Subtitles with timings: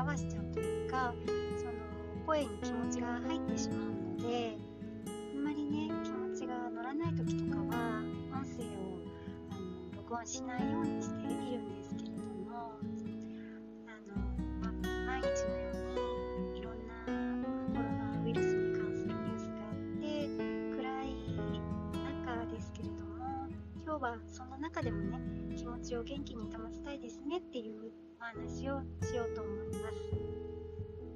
[0.00, 1.12] 表しちゃうというか
[1.56, 1.72] その
[2.24, 3.78] 声に気持ちが入ってしまう
[4.22, 4.56] ので
[5.34, 8.02] あんまりね気持ちが乗らない時とかは
[8.32, 9.02] 音声を
[9.50, 12.78] あの録音しないようにしているんですけれども
[13.86, 14.14] あの、
[14.60, 14.70] ま
[15.06, 16.94] 毎日のようにいろんな
[17.74, 20.06] コロナウイルスに関するニュースがあって
[20.76, 21.06] 暗い
[22.14, 23.48] 中ですけれども
[23.84, 25.18] 今日はその中でもね
[25.56, 27.90] 気持ちを元気に保ちたいですねっていう
[28.20, 29.94] お話をしようと思います。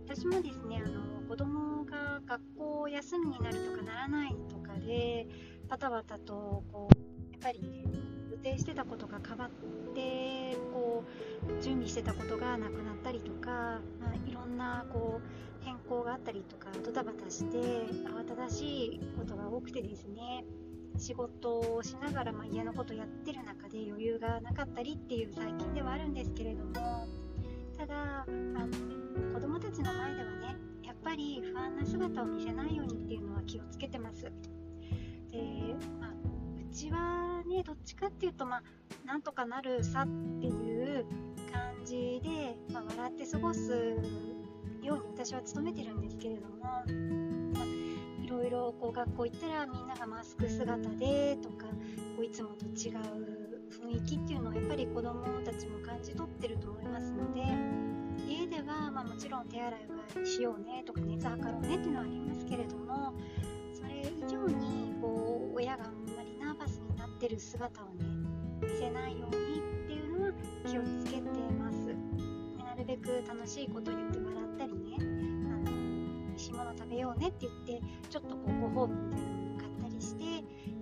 [0.07, 5.27] 私もですねあの子供が学校休みになるとかならないとかで
[5.69, 7.87] バタバタとこうやっぱりね
[8.31, 9.51] 予定してたことが変わっ
[9.95, 11.03] てこ
[11.49, 17.59] う準備してたことがなくなったりとか、まあ、いろんなこう変更があったりとかドタバタして
[18.07, 20.45] 慌ただしいことが多くてですね。
[20.99, 26.73] 仕事をしながら、まあ、家のことやってる中で余裕がなかったりっていう最近ではあるんですけれども
[27.77, 34.23] ただあの子供たちの前ではねやっぱり不安な姿を見せないようにっていうのは気をつけてます。
[34.23, 34.31] で、
[36.01, 38.63] まあ、うちはねどっちかっていうと、まあ、
[39.07, 41.05] なんとかなるさっていう
[41.53, 43.71] 感じで、まあ、笑って過ごす
[44.83, 47.32] ように私は努めてるんですけれども、
[48.33, 51.67] ろいろこう学校行ったらみんながマスク姿でとか
[52.17, 52.99] こういつもと違う
[53.71, 57.43] 雰囲気っていうのをやっぱり子どもたちも感じ取ってると思いますので
[58.27, 63.13] 家では、ま、もちろん手洗いうがいしようねとか熱測ろうねっていうのはありますけれども
[63.75, 68.05] それ以上にこう親があんまりナーバスになってる姿をね
[68.63, 70.33] 見せないようにっていうのは
[70.67, 71.23] 気をつけて
[71.59, 71.77] ます。
[72.65, 75.42] なるべく楽しいこと言って笑ったりね
[76.63, 80.25] もの食べようねって言ってちょっとこうご褒美みたいなのを買ったりして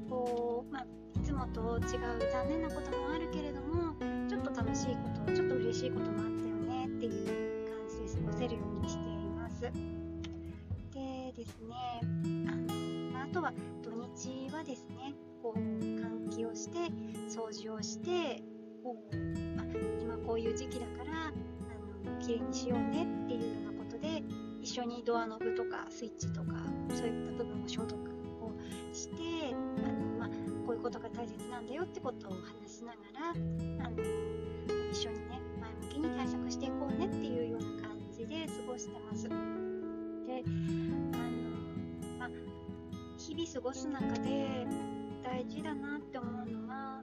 [0.08, 3.94] こう、まあ、いつもと違う残念なこともあるけれども
[4.28, 9.60] ちょっと楽しいことちょっと嬉しいこともあったよねっていう感じで過ごせるようにしています。
[9.62, 13.52] でですねあの、まあ、あとは
[13.82, 16.78] 土日はですねこう換気をして
[17.28, 18.42] 掃除をして
[18.82, 19.16] こう、
[19.56, 19.66] まあ、
[20.00, 24.22] 今こういう時期だからあの綺麗にしようねっていうようなことで
[24.70, 26.54] 緒にドアノブとかスイッチとか
[26.90, 28.52] そういった部分を消毒を
[28.92, 29.54] して
[29.84, 30.28] あの、まあ、
[30.66, 33.34] こういうことが大切なんだよってことを話しながらあ
[33.90, 33.96] の
[34.92, 39.28] 一緒にね前向きに対策していこうねっていうような感じで過ごしてます。
[39.28, 39.48] であの、
[42.18, 42.30] まあ、
[43.18, 44.66] 日々過ごす中で
[45.22, 47.02] 大事だなって思うのは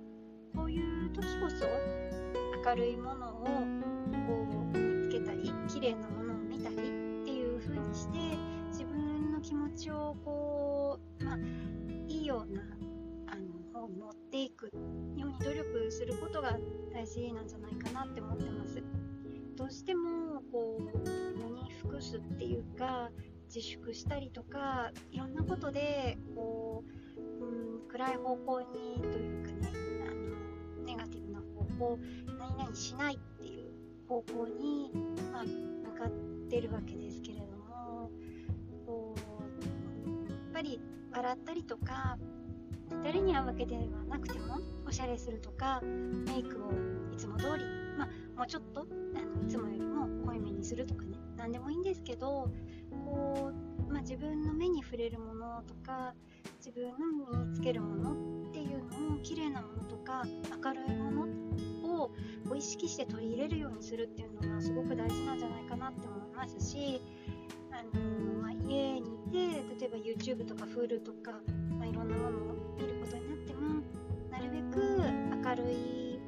[0.56, 1.66] こういう時こそ
[2.70, 3.52] 明るいものをこ
[4.74, 6.17] う身につけたり綺麗なもの
[9.78, 11.38] ちをこう、まあ、
[12.08, 12.62] いいような
[13.32, 16.58] あの方に持っていくように努力することが
[16.92, 18.84] 大事なんじゃないかなって思ってます。
[19.56, 23.10] どうしてもこう身に服すっていうか
[23.48, 26.84] 自粛したりとかいろんなことでこ
[27.42, 28.68] う、うん、暗い方向に
[29.02, 29.72] というかね
[30.08, 30.14] あ
[30.80, 32.00] のネガティブな方向
[32.38, 33.72] 何々しないっていう
[34.08, 34.92] 方向に、
[35.32, 36.12] まあ、向かっ
[36.50, 37.37] てるわけですけれど
[40.58, 40.80] ぱり
[41.14, 42.18] 笑ったりとか
[43.04, 44.58] 誰に会うわけではなくても
[44.88, 45.82] おしゃれするとか
[46.26, 46.72] メイクを
[47.14, 47.64] いつも通り、
[47.96, 52.50] まあ、もうちょっとあのいつもよりも濃いめにするとかね何でもいいんですけど
[53.06, 53.52] こ
[53.88, 56.16] う、まあ、自分の目に触れるものとか
[56.58, 58.37] 自分の身につけるもの
[62.58, 67.02] 意識して取り入れるようにするっていうのがすごく大事なんじゃないかなって思いますし
[67.72, 69.38] あの、まあ、家にいて
[69.80, 71.40] 例えば YouTube とか Hulu とか、
[71.78, 73.84] まあ、いろんなものを見ることになっても
[74.32, 74.80] なるべく
[75.48, 76.20] 明るい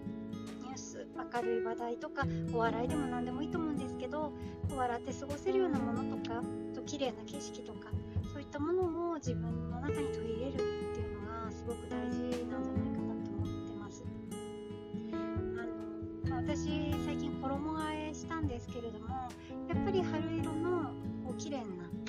[0.62, 4.31] ニュース明るい話題とかお笑いでも何でもいいと思うんですけど
[4.76, 6.44] 笑って過ごせるようなものとか
[6.76, 7.90] と綺麗な景色とか
[8.31, 10.58] そういったものを自分の中に取り入れるっ
[10.94, 12.29] ていうのがすごく大事
[16.50, 16.66] 私
[17.06, 19.07] 最近衣替えしたんですけれども
[19.68, 20.92] やっぱり春色の
[21.24, 21.63] こう綺麗な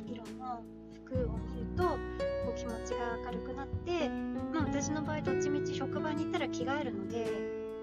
[0.09, 0.65] 色の
[1.05, 1.99] 服を見るとこ
[2.51, 7.27] う気持ちが明るくなって、まあ、私の場合どっちみち職場に行ったら着替えるので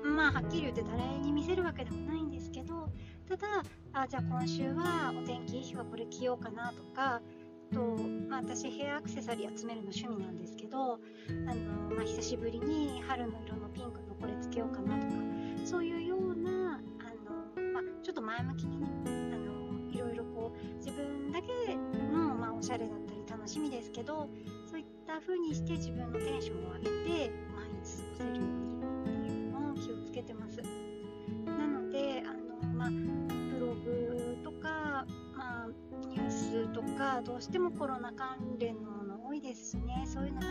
[0.03, 2.89] まあはっきり言って誰に見せるわけでもないんですけど
[3.29, 3.47] ただ
[3.93, 7.21] あじゃあ今週はお天気いい日はこれ着ようかなとか
[7.71, 7.79] と、
[8.27, 10.97] まあ、私ヘアアクセサリー集めるの趣味なんですけどあ
[11.53, 15.13] の、まあ、久しぶりに春の色のピンクのこれつけようかなとか
[15.67, 16.16] そういうよ
[18.27, 21.47] 前向きにねあのいろいろこう自分だけ
[22.11, 24.27] の、まあ、おしゃれだったり楽しみですけど
[24.69, 28.67] そういった風にして自分のテンションを上げて毎日過ごせるように
[28.99, 30.61] っていうのを気をつけてます。
[31.45, 35.67] なのであの、まあ、ブログとか、まあ、
[36.09, 40.41] ニュースとかどうしてもコロナ関連のもの多いですしねそういうの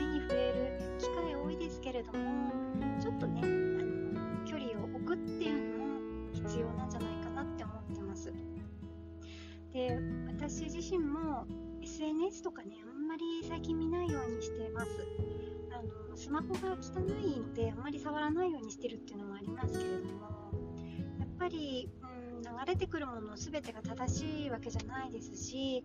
[16.27, 20.51] スマホが汚いのであまり触らないようにしてるっていうのもありますけれども
[21.21, 25.85] やっぱり、うん、流れてくるもの全てが正しいわけじゃないですし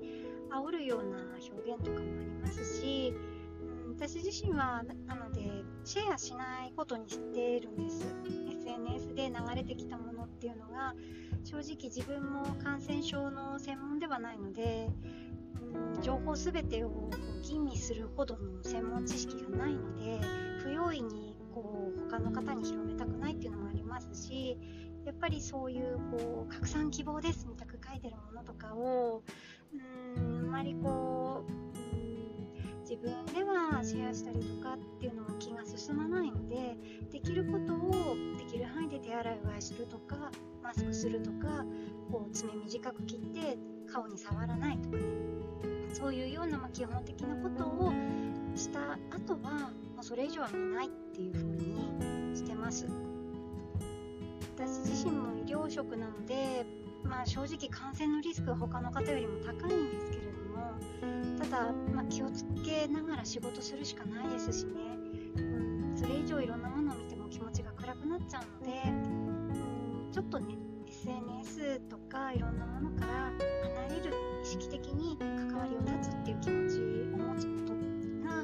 [0.52, 1.20] 煽るような
[1.54, 3.14] 表現とかもありますし、
[3.86, 8.04] うん、私自身はなのでシェアしないことにしているんです。
[8.64, 10.96] SNS で流れてきたものっていうのが
[11.44, 14.90] 正直自分も感染症の専門ではないので、
[16.02, 17.10] 情報全てを
[17.44, 20.20] 吟味するほどの専門知識がないので
[20.64, 24.58] 不用意にこう他の方に広めたくないっていうのもありますし
[25.06, 29.24] やっぱりそういうこう拡散希望ですみたく書いてるものとかを
[29.74, 31.62] うんあんまりこう
[32.92, 36.76] 自分ではシェアしたりとかっていうのも気が進まないので
[37.10, 37.91] できることを
[39.12, 40.32] 手洗いうがいするとか
[40.64, 41.66] マスクするとか
[42.10, 43.58] こう爪短く切って
[43.92, 45.04] 顔に触らないとかね。
[45.94, 47.92] そういうようなま基本的なことを
[48.56, 48.80] した
[49.14, 52.88] 後はもうそれ以上は見ないっていう風にしてます。
[54.56, 56.66] 私自身も医療職なので、
[57.04, 64.72] まあ、正直感染のリスクは他の方よりも高いんですけれどもただ、まあ、気をつけながら仕事するしかないですしね、
[65.38, 70.56] うん、それ以上いろんなものを見ても気持ちが暗くなっちゃうので、ょっとね
[70.88, 73.32] SNS とかいろんなものから
[73.86, 74.14] 離れる
[74.44, 76.80] 意識的に関わりを断つっていう気持ち
[77.14, 78.44] を持つことが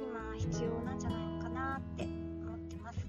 [0.00, 3.06] 今必要なんじゃないのかなって思ってます。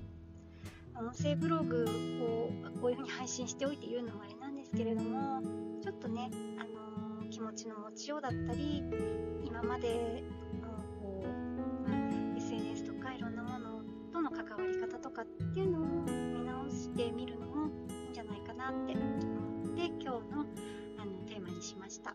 [0.96, 2.52] 音声ブログを
[2.82, 5.42] こういうふうに配信しておいて言うのもあれなんですけれども
[5.82, 8.84] ちょっとね、あのー、気持ちの持ちようだったり
[9.46, 10.24] 今まで
[10.62, 10.68] の
[11.02, 13.82] こう、SNS とかいろんなもの
[14.12, 16.09] との関わり方とかっていうのを
[18.72, 19.02] なって思
[19.74, 20.46] って今日の
[21.00, 22.14] あのテーマにしました。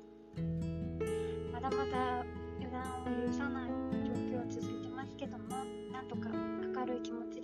[1.52, 2.24] まだまだ
[2.60, 3.70] 油断を許さない
[4.04, 5.44] 状況は続いてますけども
[5.92, 6.28] なんとか
[6.78, 7.44] 明るい気持ちで